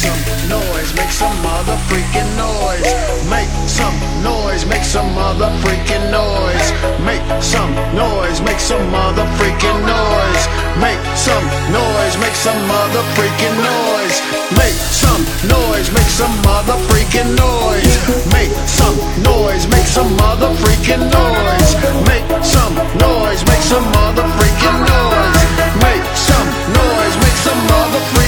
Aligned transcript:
some 0.00 0.48
noise, 0.48 0.94
make 0.96 1.12
some 1.12 1.36
mother 1.42 1.76
freaking 1.88 2.30
noise. 2.40 2.88
Make 3.28 3.52
some 3.68 3.92
noise, 4.24 4.64
make 4.64 4.84
some 4.84 5.12
mother 5.12 5.52
freaking 5.60 6.08
noise. 6.08 6.68
Make 7.04 7.20
some 7.42 7.68
noise, 7.92 8.40
make 8.40 8.60
some 8.60 8.80
mother 8.90 9.26
freaking 9.36 9.80
noise. 9.84 10.42
Make 10.80 11.00
some 11.12 11.44
noise, 11.68 12.16
make 12.16 12.32
some 12.32 12.60
mother 12.66 13.04
freaking 13.12 13.56
noise. 13.60 14.16
Make 14.56 14.78
some 15.04 15.22
noise, 15.52 15.92
make 15.92 16.10
some 16.20 16.34
mother 16.48 16.76
freaking 16.88 17.36
noise. 17.36 17.92
Make 18.32 18.52
some 18.80 18.96
noise, 19.20 19.68
make 19.68 19.88
some 19.96 20.16
mother 20.16 20.48
freaking 20.64 21.04
noise. 21.12 21.70
Make 22.08 22.24
some 22.40 22.74
noise, 22.96 23.44
make 23.44 23.64
some 23.72 23.84
mother 23.92 24.24
freaking 24.40 24.80
noise. 24.80 25.44
Make 25.84 26.06
some 26.16 26.48
noise, 26.72 27.14
make 27.20 27.36
some 27.44 27.60
mother 27.68 28.00
freaking 28.00 28.16
noise. 28.16 28.19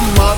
my 0.00 0.29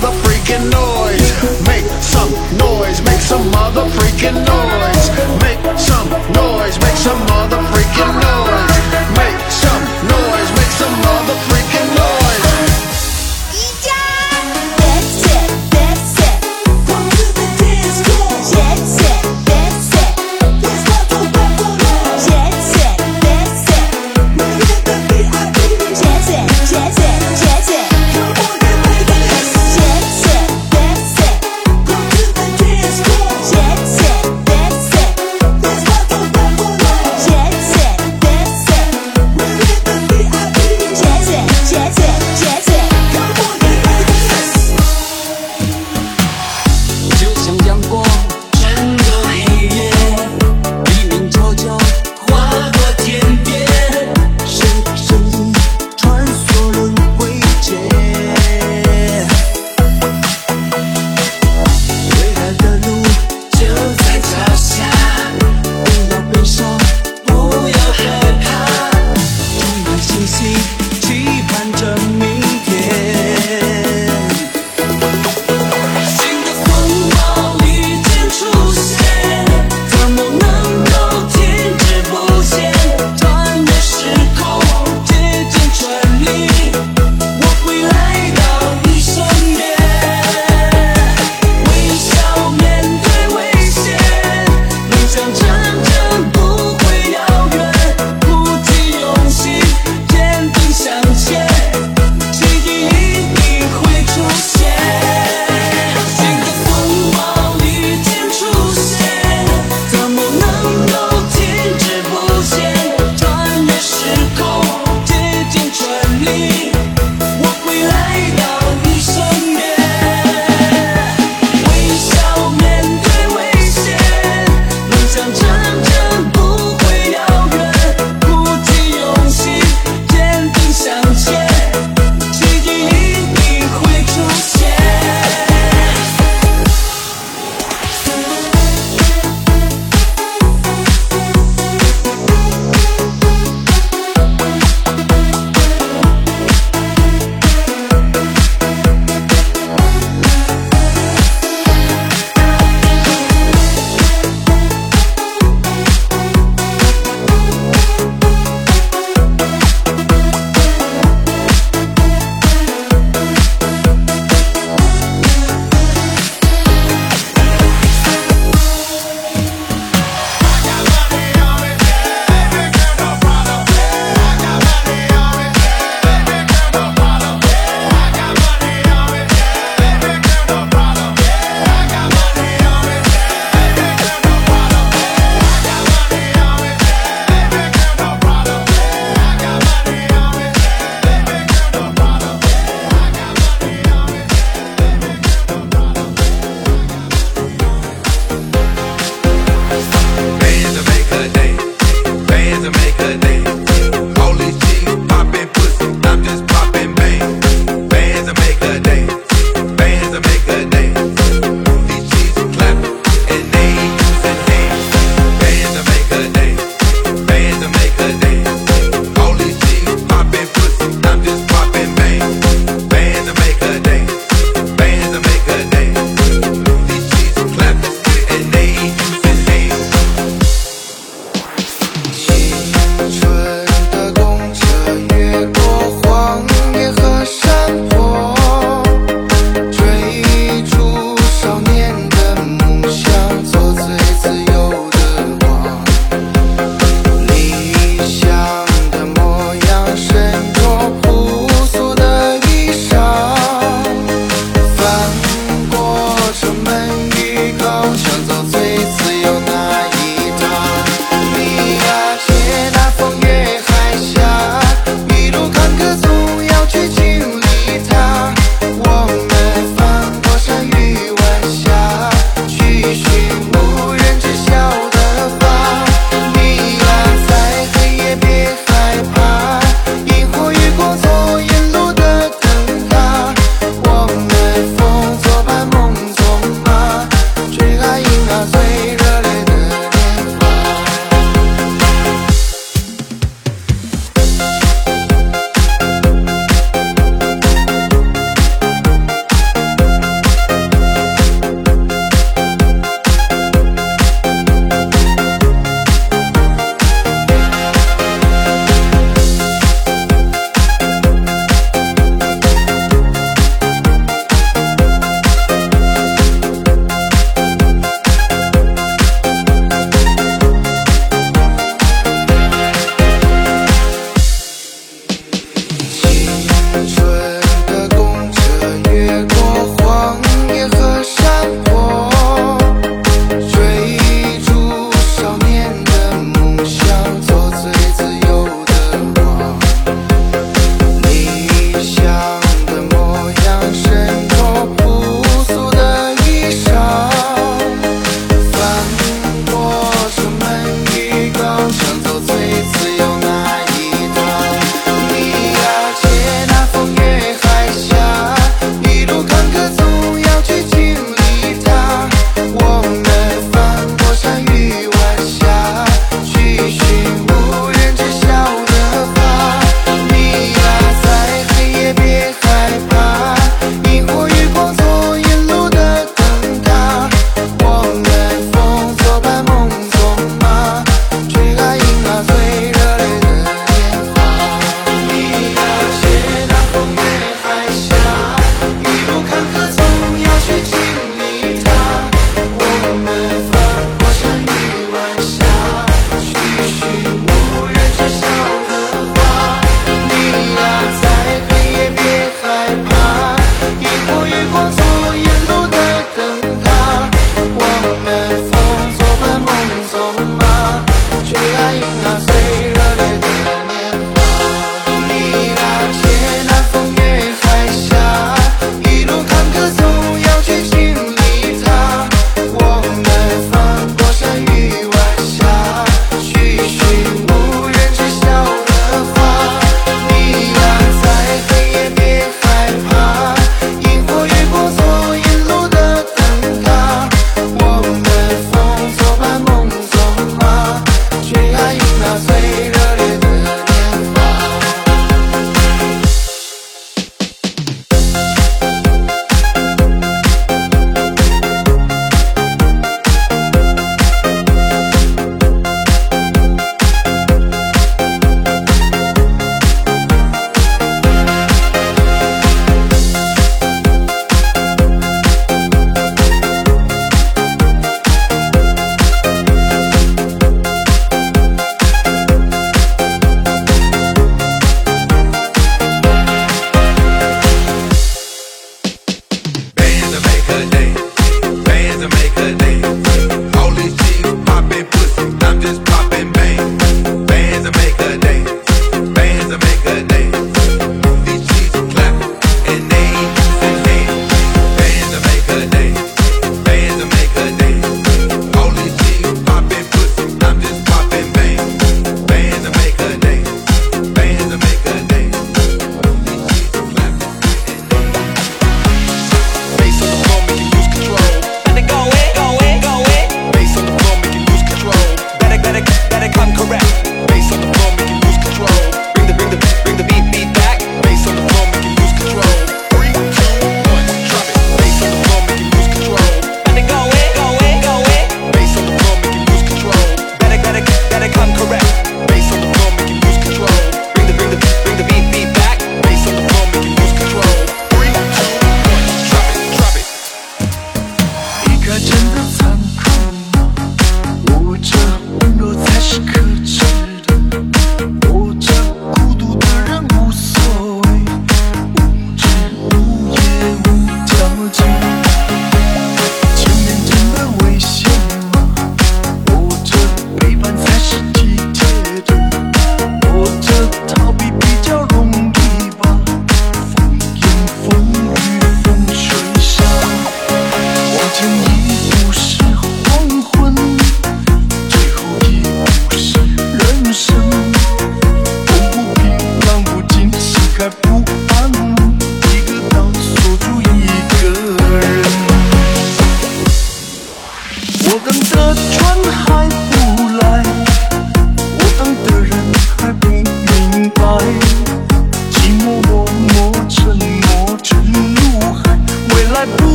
i 599.62 599.66
boo 599.66 599.92